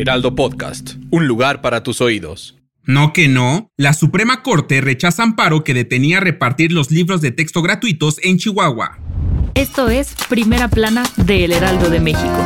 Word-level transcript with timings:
Heraldo 0.00 0.34
Podcast, 0.34 0.94
un 1.10 1.26
lugar 1.26 1.60
para 1.60 1.82
tus 1.82 2.00
oídos. 2.00 2.56
No 2.84 3.12
que 3.12 3.28
no, 3.28 3.68
la 3.76 3.92
Suprema 3.92 4.42
Corte 4.42 4.80
rechaza 4.80 5.22
amparo 5.22 5.62
que 5.62 5.74
detenía 5.74 6.20
repartir 6.20 6.72
los 6.72 6.90
libros 6.90 7.20
de 7.20 7.32
texto 7.32 7.60
gratuitos 7.60 8.16
en 8.22 8.38
Chihuahua. 8.38 8.98
Esto 9.54 9.90
es 9.90 10.14
Primera 10.30 10.68
Plana 10.68 11.02
de 11.18 11.44
El 11.44 11.52
Heraldo 11.52 11.90
de 11.90 12.00
México. 12.00 12.44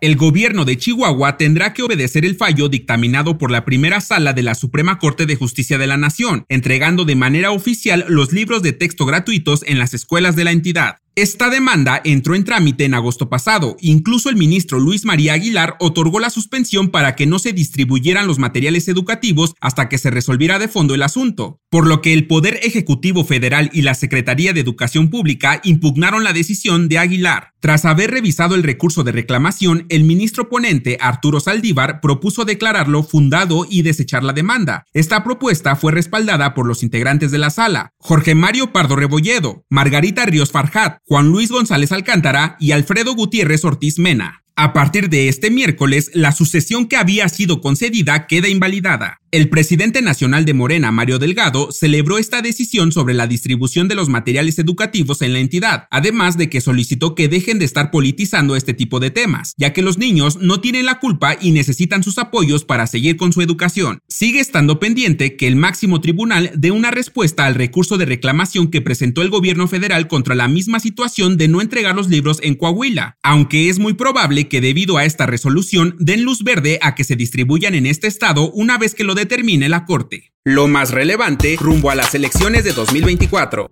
El 0.00 0.14
gobierno 0.14 0.64
de 0.64 0.76
Chihuahua 0.76 1.36
tendrá 1.36 1.72
que 1.72 1.82
obedecer 1.82 2.24
el 2.24 2.36
fallo 2.36 2.68
dictaminado 2.68 3.36
por 3.36 3.50
la 3.50 3.64
primera 3.64 4.00
sala 4.00 4.32
de 4.32 4.44
la 4.44 4.54
Suprema 4.54 5.00
Corte 5.00 5.26
de 5.26 5.34
Justicia 5.34 5.76
de 5.76 5.88
la 5.88 5.96
Nación, 5.96 6.44
entregando 6.48 7.04
de 7.04 7.16
manera 7.16 7.50
oficial 7.50 8.04
los 8.06 8.32
libros 8.32 8.62
de 8.62 8.74
texto 8.74 9.06
gratuitos 9.06 9.64
en 9.66 9.80
las 9.80 9.92
escuelas 9.92 10.36
de 10.36 10.44
la 10.44 10.52
entidad. 10.52 10.98
Esta 11.16 11.48
demanda 11.48 12.00
entró 12.02 12.34
en 12.34 12.42
trámite 12.42 12.84
en 12.84 12.92
agosto 12.92 13.28
pasado. 13.28 13.76
Incluso 13.78 14.30
el 14.30 14.36
ministro 14.36 14.80
Luis 14.80 15.04
María 15.04 15.34
Aguilar 15.34 15.76
otorgó 15.78 16.18
la 16.18 16.28
suspensión 16.28 16.88
para 16.88 17.14
que 17.14 17.24
no 17.24 17.38
se 17.38 17.52
distribuyeran 17.52 18.26
los 18.26 18.40
materiales 18.40 18.88
educativos 18.88 19.54
hasta 19.60 19.88
que 19.88 19.98
se 19.98 20.10
resolviera 20.10 20.58
de 20.58 20.66
fondo 20.66 20.92
el 20.92 21.04
asunto, 21.04 21.60
por 21.70 21.86
lo 21.86 22.02
que 22.02 22.14
el 22.14 22.26
Poder 22.26 22.58
Ejecutivo 22.64 23.24
Federal 23.24 23.70
y 23.72 23.82
la 23.82 23.94
Secretaría 23.94 24.52
de 24.52 24.60
Educación 24.60 25.08
Pública 25.08 25.60
impugnaron 25.62 26.24
la 26.24 26.32
decisión 26.32 26.88
de 26.88 26.98
Aguilar. 26.98 27.54
Tras 27.60 27.86
haber 27.86 28.10
revisado 28.10 28.56
el 28.56 28.62
recurso 28.62 29.04
de 29.04 29.12
reclamación, 29.12 29.86
el 29.88 30.04
ministro 30.04 30.50
ponente 30.50 30.98
Arturo 31.00 31.40
Saldívar 31.40 32.02
propuso 32.02 32.44
declararlo 32.44 33.02
fundado 33.04 33.66
y 33.70 33.80
desechar 33.80 34.22
la 34.22 34.34
demanda. 34.34 34.84
Esta 34.92 35.24
propuesta 35.24 35.74
fue 35.74 35.92
respaldada 35.92 36.52
por 36.52 36.66
los 36.66 36.82
integrantes 36.82 37.30
de 37.30 37.38
la 37.38 37.48
sala, 37.48 37.92
Jorge 37.98 38.34
Mario 38.34 38.70
Pardo 38.70 38.96
Rebolledo, 38.96 39.64
Margarita 39.70 40.26
Ríos 40.26 40.50
Farjat, 40.50 40.98
Juan 41.06 41.28
Luis 41.28 41.50
González 41.50 41.92
Alcántara 41.92 42.56
y 42.58 42.72
Alfredo 42.72 43.14
Gutiérrez 43.14 43.62
Ortiz 43.66 43.98
Mena. 43.98 44.43
A 44.56 44.72
partir 44.72 45.10
de 45.10 45.28
este 45.28 45.50
miércoles, 45.50 46.12
la 46.14 46.30
sucesión 46.30 46.86
que 46.86 46.96
había 46.96 47.28
sido 47.28 47.60
concedida 47.60 48.28
queda 48.28 48.48
invalidada. 48.48 49.18
El 49.32 49.48
presidente 49.48 50.00
nacional 50.00 50.44
de 50.44 50.54
Morena, 50.54 50.92
Mario 50.92 51.18
Delgado, 51.18 51.72
celebró 51.72 52.18
esta 52.18 52.40
decisión 52.40 52.92
sobre 52.92 53.14
la 53.14 53.26
distribución 53.26 53.88
de 53.88 53.96
los 53.96 54.08
materiales 54.08 54.60
educativos 54.60 55.22
en 55.22 55.32
la 55.32 55.40
entidad, 55.40 55.88
además 55.90 56.38
de 56.38 56.48
que 56.48 56.60
solicitó 56.60 57.16
que 57.16 57.26
dejen 57.26 57.58
de 57.58 57.64
estar 57.64 57.90
politizando 57.90 58.54
este 58.54 58.74
tipo 58.74 59.00
de 59.00 59.10
temas, 59.10 59.54
ya 59.56 59.72
que 59.72 59.82
los 59.82 59.98
niños 59.98 60.38
no 60.40 60.60
tienen 60.60 60.86
la 60.86 61.00
culpa 61.00 61.36
y 61.40 61.50
necesitan 61.50 62.04
sus 62.04 62.18
apoyos 62.18 62.64
para 62.64 62.86
seguir 62.86 63.16
con 63.16 63.32
su 63.32 63.42
educación. 63.42 63.98
Sigue 64.06 64.38
estando 64.38 64.78
pendiente 64.78 65.34
que 65.34 65.48
el 65.48 65.56
máximo 65.56 66.00
tribunal 66.00 66.52
dé 66.54 66.70
una 66.70 66.92
respuesta 66.92 67.46
al 67.46 67.56
recurso 67.56 67.98
de 67.98 68.06
reclamación 68.06 68.68
que 68.68 68.82
presentó 68.82 69.22
el 69.22 69.30
gobierno 69.30 69.66
federal 69.66 70.06
contra 70.06 70.36
la 70.36 70.46
misma 70.46 70.78
situación 70.78 71.38
de 71.38 71.48
no 71.48 71.60
entregar 71.60 71.96
los 71.96 72.08
libros 72.08 72.38
en 72.44 72.54
Coahuila, 72.54 73.16
aunque 73.24 73.68
es 73.68 73.80
muy 73.80 73.94
probable 73.94 74.43
que 74.48 74.60
debido 74.60 74.96
a 74.96 75.04
esta 75.04 75.26
resolución 75.26 75.96
den 75.98 76.22
luz 76.22 76.44
verde 76.44 76.78
a 76.82 76.94
que 76.94 77.04
se 77.04 77.16
distribuyan 77.16 77.74
en 77.74 77.86
este 77.86 78.06
estado 78.06 78.50
una 78.52 78.78
vez 78.78 78.94
que 78.94 79.04
lo 79.04 79.14
termine 79.26 79.68
la 79.68 79.84
Corte. 79.84 80.32
Lo 80.44 80.68
más 80.68 80.90
relevante 80.90 81.56
rumbo 81.58 81.90
a 81.90 81.94
las 81.94 82.14
elecciones 82.14 82.64
de 82.64 82.72
2024. 82.72 83.70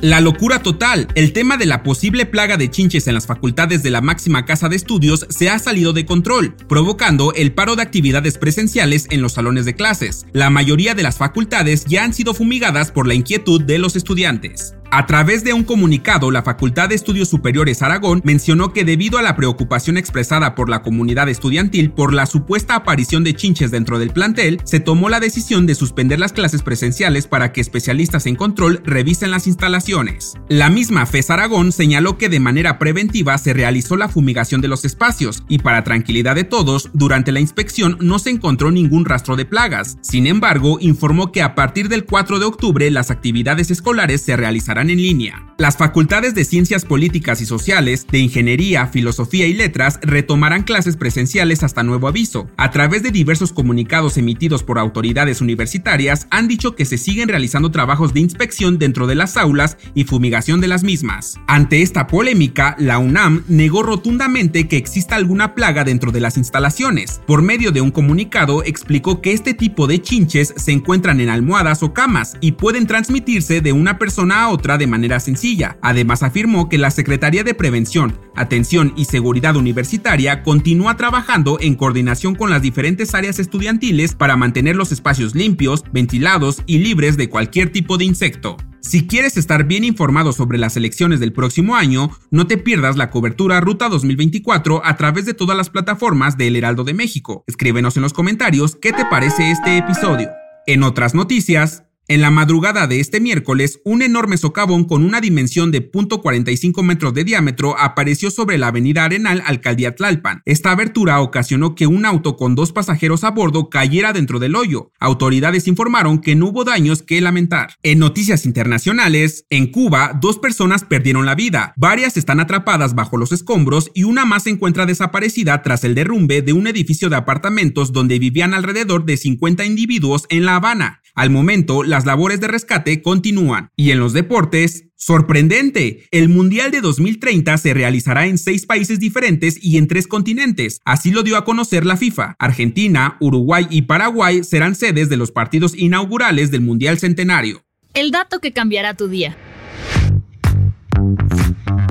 La 0.00 0.20
locura 0.20 0.62
total. 0.62 1.08
El 1.16 1.32
tema 1.32 1.56
de 1.56 1.66
la 1.66 1.82
posible 1.82 2.24
plaga 2.24 2.56
de 2.56 2.70
chinches 2.70 3.08
en 3.08 3.14
las 3.14 3.26
facultades 3.26 3.82
de 3.82 3.90
la 3.90 4.00
máxima 4.00 4.44
casa 4.44 4.68
de 4.68 4.76
estudios 4.76 5.26
se 5.28 5.50
ha 5.50 5.58
salido 5.58 5.92
de 5.92 6.06
control, 6.06 6.54
provocando 6.68 7.32
el 7.34 7.52
paro 7.52 7.74
de 7.74 7.82
actividades 7.82 8.38
presenciales 8.38 9.08
en 9.10 9.22
los 9.22 9.32
salones 9.32 9.64
de 9.64 9.74
clases. 9.74 10.24
La 10.32 10.50
mayoría 10.50 10.94
de 10.94 11.02
las 11.02 11.18
facultades 11.18 11.84
ya 11.84 12.04
han 12.04 12.14
sido 12.14 12.32
fumigadas 12.32 12.92
por 12.92 13.08
la 13.08 13.14
inquietud 13.14 13.60
de 13.60 13.78
los 13.78 13.96
estudiantes. 13.96 14.74
A 14.90 15.04
través 15.04 15.44
de 15.44 15.52
un 15.52 15.64
comunicado, 15.64 16.30
la 16.30 16.42
Facultad 16.42 16.88
de 16.88 16.94
Estudios 16.94 17.28
Superiores 17.28 17.82
Aragón 17.82 18.22
mencionó 18.24 18.72
que 18.72 18.86
debido 18.86 19.18
a 19.18 19.22
la 19.22 19.36
preocupación 19.36 19.98
expresada 19.98 20.54
por 20.54 20.70
la 20.70 20.80
comunidad 20.80 21.28
estudiantil 21.28 21.90
por 21.90 22.14
la 22.14 22.24
supuesta 22.24 22.74
aparición 22.74 23.22
de 23.22 23.34
chinches 23.34 23.70
dentro 23.70 23.98
del 23.98 24.14
plantel, 24.14 24.62
se 24.64 24.80
tomó 24.80 25.10
la 25.10 25.20
decisión 25.20 25.66
de 25.66 25.74
suspender 25.74 26.18
las 26.18 26.32
clases 26.32 26.62
presenciales 26.62 27.26
para 27.26 27.52
que 27.52 27.60
especialistas 27.60 28.24
en 28.24 28.34
control 28.34 28.80
revisen 28.82 29.30
las 29.30 29.46
instalaciones. 29.46 30.36
La 30.48 30.70
misma 30.70 31.04
FES 31.04 31.28
Aragón 31.28 31.72
señaló 31.72 32.16
que 32.16 32.30
de 32.30 32.40
manera 32.40 32.78
preventiva 32.78 33.36
se 33.36 33.52
realizó 33.52 33.94
la 33.98 34.08
fumigación 34.08 34.62
de 34.62 34.68
los 34.68 34.86
espacios 34.86 35.44
y 35.48 35.58
para 35.58 35.84
tranquilidad 35.84 36.34
de 36.34 36.44
todos, 36.44 36.88
durante 36.94 37.30
la 37.30 37.40
inspección 37.40 37.98
no 38.00 38.18
se 38.18 38.30
encontró 38.30 38.70
ningún 38.70 39.04
rastro 39.04 39.36
de 39.36 39.44
plagas. 39.44 39.98
Sin 40.00 40.26
embargo, 40.26 40.78
informó 40.80 41.30
que 41.30 41.42
a 41.42 41.54
partir 41.54 41.90
del 41.90 42.06
4 42.06 42.38
de 42.38 42.46
octubre 42.46 42.90
las 42.90 43.10
actividades 43.10 43.70
escolares 43.70 44.22
se 44.22 44.34
realizarán 44.34 44.77
en 44.80 44.98
línea. 44.98 45.44
Las 45.58 45.76
facultades 45.76 46.36
de 46.36 46.44
Ciencias 46.44 46.84
Políticas 46.84 47.40
y 47.40 47.46
Sociales, 47.46 48.06
de 48.12 48.20
Ingeniería, 48.20 48.86
Filosofía 48.86 49.46
y 49.46 49.54
Letras 49.54 49.98
retomarán 50.02 50.62
clases 50.62 50.96
presenciales 50.96 51.64
hasta 51.64 51.82
nuevo 51.82 52.06
aviso. 52.06 52.48
A 52.56 52.70
través 52.70 53.02
de 53.02 53.10
diversos 53.10 53.52
comunicados 53.52 54.18
emitidos 54.18 54.62
por 54.62 54.78
autoridades 54.78 55.40
universitarias, 55.40 56.28
han 56.30 56.46
dicho 56.46 56.76
que 56.76 56.84
se 56.84 56.96
siguen 56.96 57.28
realizando 57.28 57.72
trabajos 57.72 58.14
de 58.14 58.20
inspección 58.20 58.78
dentro 58.78 59.08
de 59.08 59.16
las 59.16 59.36
aulas 59.36 59.78
y 59.94 60.04
fumigación 60.04 60.60
de 60.60 60.68
las 60.68 60.84
mismas. 60.84 61.40
Ante 61.48 61.82
esta 61.82 62.06
polémica, 62.06 62.76
la 62.78 62.98
UNAM 62.98 63.42
negó 63.48 63.82
rotundamente 63.82 64.68
que 64.68 64.76
exista 64.76 65.16
alguna 65.16 65.56
plaga 65.56 65.82
dentro 65.82 66.12
de 66.12 66.20
las 66.20 66.36
instalaciones. 66.36 67.20
Por 67.26 67.42
medio 67.42 67.72
de 67.72 67.80
un 67.80 67.90
comunicado, 67.90 68.62
explicó 68.62 69.20
que 69.20 69.32
este 69.32 69.54
tipo 69.54 69.88
de 69.88 70.00
chinches 70.00 70.54
se 70.56 70.70
encuentran 70.70 71.20
en 71.20 71.30
almohadas 71.30 71.82
o 71.82 71.92
camas 71.92 72.36
y 72.40 72.52
pueden 72.52 72.86
transmitirse 72.86 73.60
de 73.60 73.72
una 73.72 73.98
persona 73.98 74.44
a 74.44 74.50
otra 74.50 74.67
de 74.76 74.86
manera 74.86 75.20
sencilla. 75.20 75.78
Además 75.80 76.22
afirmó 76.22 76.68
que 76.68 76.76
la 76.76 76.90
Secretaría 76.90 77.44
de 77.44 77.54
Prevención, 77.54 78.18
Atención 78.34 78.92
y 78.96 79.06
Seguridad 79.06 79.56
Universitaria 79.56 80.42
continúa 80.42 80.96
trabajando 80.96 81.58
en 81.60 81.76
coordinación 81.76 82.34
con 82.34 82.50
las 82.50 82.60
diferentes 82.60 83.14
áreas 83.14 83.38
estudiantiles 83.38 84.14
para 84.14 84.36
mantener 84.36 84.76
los 84.76 84.92
espacios 84.92 85.34
limpios, 85.34 85.84
ventilados 85.92 86.62
y 86.66 86.78
libres 86.78 87.16
de 87.16 87.30
cualquier 87.30 87.70
tipo 87.70 87.96
de 87.96 88.04
insecto. 88.04 88.56
Si 88.80 89.06
quieres 89.06 89.36
estar 89.36 89.64
bien 89.64 89.84
informado 89.84 90.32
sobre 90.32 90.56
las 90.56 90.76
elecciones 90.76 91.20
del 91.20 91.32
próximo 91.32 91.76
año, 91.76 92.10
no 92.30 92.46
te 92.46 92.56
pierdas 92.56 92.96
la 92.96 93.10
cobertura 93.10 93.60
Ruta 93.60 93.88
2024 93.88 94.82
a 94.84 94.96
través 94.96 95.26
de 95.26 95.34
todas 95.34 95.56
las 95.56 95.68
plataformas 95.68 96.38
de 96.38 96.46
El 96.46 96.56
Heraldo 96.56 96.84
de 96.84 96.94
México. 96.94 97.44
Escríbenos 97.46 97.96
en 97.96 98.02
los 98.02 98.12
comentarios 98.12 98.76
qué 98.76 98.92
te 98.92 99.04
parece 99.04 99.50
este 99.50 99.78
episodio. 99.78 100.30
En 100.66 100.82
otras 100.82 101.14
noticias, 101.14 101.84
en 102.08 102.22
la 102.22 102.30
madrugada 102.30 102.86
de 102.86 103.00
este 103.00 103.20
miércoles, 103.20 103.80
un 103.84 104.00
enorme 104.00 104.38
socavón 104.38 104.84
con 104.84 105.04
una 105.04 105.20
dimensión 105.20 105.70
de 105.70 105.92
.45 105.92 106.82
metros 106.82 107.12
de 107.12 107.22
diámetro 107.22 107.78
apareció 107.78 108.30
sobre 108.30 108.56
la 108.56 108.68
avenida 108.68 109.04
Arenal, 109.04 109.42
alcaldía 109.44 109.94
Tlalpan. 109.94 110.40
Esta 110.46 110.70
abertura 110.70 111.20
ocasionó 111.20 111.74
que 111.74 111.86
un 111.86 112.06
auto 112.06 112.36
con 112.36 112.54
dos 112.54 112.72
pasajeros 112.72 113.24
a 113.24 113.30
bordo 113.30 113.68
cayera 113.68 114.14
dentro 114.14 114.38
del 114.38 114.56
hoyo. 114.56 114.90
Autoridades 114.98 115.68
informaron 115.68 116.20
que 116.20 116.34
no 116.34 116.46
hubo 116.46 116.64
daños 116.64 117.02
que 117.02 117.20
lamentar. 117.20 117.74
En 117.82 117.98
noticias 117.98 118.46
internacionales, 118.46 119.44
en 119.50 119.70
Cuba, 119.70 120.18
dos 120.18 120.38
personas 120.38 120.84
perdieron 120.84 121.26
la 121.26 121.34
vida, 121.34 121.74
varias 121.76 122.16
están 122.16 122.40
atrapadas 122.40 122.94
bajo 122.94 123.18
los 123.18 123.32
escombros 123.32 123.90
y 123.92 124.04
una 124.04 124.24
más 124.24 124.44
se 124.44 124.50
encuentra 124.50 124.86
desaparecida 124.86 125.60
tras 125.62 125.84
el 125.84 125.94
derrumbe 125.94 126.40
de 126.40 126.54
un 126.54 126.68
edificio 126.68 127.10
de 127.10 127.16
apartamentos 127.16 127.92
donde 127.92 128.18
vivían 128.18 128.54
alrededor 128.54 129.04
de 129.04 129.18
50 129.18 129.66
individuos 129.66 130.24
en 130.30 130.46
La 130.46 130.56
Habana. 130.56 131.02
Al 131.18 131.30
momento, 131.30 131.82
las 131.82 132.06
labores 132.06 132.38
de 132.38 132.46
rescate 132.46 133.02
continúan. 133.02 133.70
Y 133.74 133.90
en 133.90 133.98
los 133.98 134.12
deportes, 134.12 134.84
Sorprendente, 134.94 136.06
el 136.12 136.28
Mundial 136.28 136.70
de 136.70 136.80
2030 136.80 137.58
se 137.58 137.74
realizará 137.74 138.26
en 138.26 138.38
seis 138.38 138.66
países 138.66 139.00
diferentes 139.00 139.58
y 139.60 139.78
en 139.78 139.88
tres 139.88 140.06
continentes, 140.06 140.80
así 140.84 141.10
lo 141.10 141.24
dio 141.24 141.36
a 141.36 141.44
conocer 141.44 141.84
la 141.84 141.96
FIFA. 141.96 142.36
Argentina, 142.38 143.16
Uruguay 143.18 143.66
y 143.68 143.82
Paraguay 143.82 144.44
serán 144.44 144.76
sedes 144.76 145.08
de 145.08 145.16
los 145.16 145.32
partidos 145.32 145.74
inaugurales 145.76 146.52
del 146.52 146.60
Mundial 146.60 147.00
Centenario. 147.00 147.64
El 147.94 148.12
dato 148.12 148.38
que 148.38 148.52
cambiará 148.52 148.94
tu 148.94 149.08
día. 149.08 149.36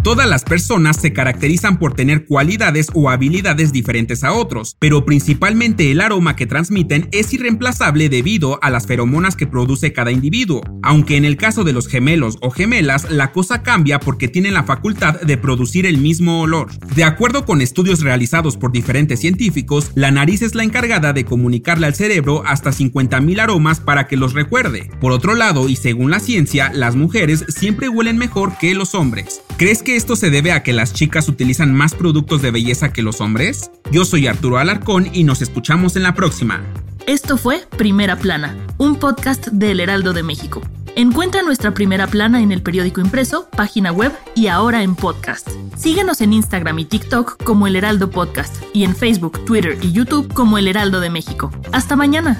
Todas 0.07 0.30
las 0.30 0.45
personas 0.45 0.95
se 0.95 1.12
caracterizan 1.12 1.80
por 1.80 1.94
tener 1.94 2.25
cualidades 2.25 2.88
o 2.94 3.09
habilidades 3.09 3.74
diferentes 3.74 4.24
a 4.24 4.31
otros, 4.31 4.77
pero 4.80 5.04
principalmente 5.04 5.92
el 5.92 6.00
aroma 6.00 6.38
que 6.38 6.45
transmiten 6.45 7.09
es 7.12 7.33
irreemplazable 7.33 8.07
debido 8.07 8.57
a 8.62 8.69
las 8.69 8.88
feromonas 8.88 9.36
que 9.36 9.48
produce 9.48 9.92
cada 9.92 10.13
individuo, 10.13 10.62
aunque 10.81 11.18
en 11.18 11.25
el 11.25 11.36
caso 11.36 11.65
de 11.65 11.74
los 11.74 11.89
gemelos 11.89 12.38
o 12.39 12.51
gemelas 12.51 13.12
la 13.12 13.33
cosa 13.33 13.63
cambia 13.63 14.00
porque 14.00 14.30
tienen 14.30 14.54
la 14.54 14.63
facultad 14.63 15.19
de 15.19 15.36
producir 15.36 15.86
el 15.86 15.98
mismo 15.98 16.39
olor. 16.39 16.69
De 16.95 17.04
acuerdo 17.04 17.44
con 17.44 17.59
estudios 17.59 18.00
realizados 18.00 18.56
por 18.56 18.71
diferentes 18.71 19.19
científicos, 19.19 19.92
la 19.94 20.12
nariz 20.12 20.42
es 20.42 20.56
la 20.56 20.63
encargada 20.63 21.12
de 21.12 21.25
comunicarle 21.25 21.86
al 21.86 21.95
cerebro 21.95 22.44
hasta 22.45 22.69
50.000 22.69 23.42
aromas 23.42 23.81
para 23.81 24.07
que 24.07 24.15
los 24.15 24.31
recuerde. 24.31 24.89
Por 25.01 25.12
otro 25.12 25.36
lado, 25.36 25.68
y 25.68 25.75
según 25.75 26.12
la 26.12 26.21
ciencia, 26.21 26.71
las 26.74 26.95
mujeres 26.95 27.44
siempre 27.50 27.89
huelen 27.89 28.18
mejor 28.18 28.57
que 28.57 28.74
los 28.74 28.95
hombres. 28.95 29.42
¿Crees 29.57 29.81
que 29.81 29.95
esto 29.95 30.15
se 30.15 30.30
debe 30.30 30.51
a 30.51 30.62
que 30.62 30.71
las 30.71 30.94
chicas 30.94 31.27
utilizan 31.27 31.74
más 31.74 31.95
productos 31.95 32.44
de 32.44 32.51
belleza 32.51 32.94
que 32.94 33.01
los 33.01 33.21
hombres? 33.21 33.71
Yo 33.92 34.06
soy 34.06 34.27
Arturo 34.27 34.59
Alarcón 34.59 35.09
y 35.12 35.24
nos 35.24 35.42
escuchamos 35.42 35.95
en 35.95 36.04
la 36.04 36.13
próxima. 36.13 36.62
Esto 37.07 37.38
fue 37.38 37.63
Primera 37.75 38.18
Plana, 38.18 38.56
un 38.77 38.98
podcast 38.98 39.48
del 39.48 39.80
Heraldo 39.80 40.13
de 40.13 40.21
México. 40.21 40.62
Encuentra 40.95 41.42
nuestra 41.42 41.74
primera 41.74 42.06
plana 42.06 42.44
en 42.44 42.51
el 42.51 42.62
periódico 42.62 43.01
impreso, 43.01 43.50
página 43.50 43.92
web 43.92 44.12
y 44.36 44.45
ahora 44.45 44.83
en 44.83 44.94
podcast. 44.94 45.50
Síguenos 45.75 46.21
en 46.21 46.33
Instagram 46.33 46.77
y 46.77 46.86
TikTok 46.86 47.44
como 47.44 47.65
El 47.65 47.77
Heraldo 47.77 48.12
Podcast 48.12 48.56
y 48.74 48.83
en 48.83 48.95
Facebook, 48.95 49.44
Twitter 49.45 49.80
y 49.81 49.92
YouTube 49.92 50.31
como 50.36 50.59
El 50.59 50.68
Heraldo 50.68 51.00
de 51.00 51.09
México. 51.09 51.51
Hasta 51.71 51.95
mañana. 51.95 52.39